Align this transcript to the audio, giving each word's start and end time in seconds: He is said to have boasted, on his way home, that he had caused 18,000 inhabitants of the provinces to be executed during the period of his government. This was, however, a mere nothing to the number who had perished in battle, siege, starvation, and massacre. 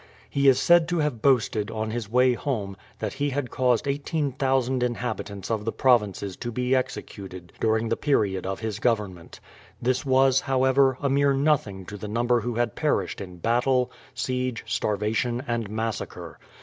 He 0.31 0.47
is 0.47 0.59
said 0.59 0.87
to 0.87 0.97
have 0.97 1.21
boasted, 1.21 1.69
on 1.69 1.91
his 1.91 2.09
way 2.11 2.33
home, 2.33 2.75
that 2.97 3.13
he 3.13 3.29
had 3.29 3.51
caused 3.51 3.87
18,000 3.87 4.81
inhabitants 4.81 5.51
of 5.51 5.63
the 5.63 5.71
provinces 5.71 6.35
to 6.37 6.51
be 6.51 6.73
executed 6.75 7.53
during 7.59 7.87
the 7.87 7.95
period 7.95 8.47
of 8.47 8.61
his 8.61 8.79
government. 8.79 9.39
This 9.79 10.03
was, 10.03 10.39
however, 10.41 10.97
a 11.01 11.07
mere 11.07 11.33
nothing 11.33 11.85
to 11.85 11.97
the 11.97 12.07
number 12.07 12.41
who 12.41 12.55
had 12.55 12.73
perished 12.73 13.21
in 13.21 13.37
battle, 13.37 13.91
siege, 14.15 14.63
starvation, 14.65 15.43
and 15.47 15.69
massacre. 15.69 16.39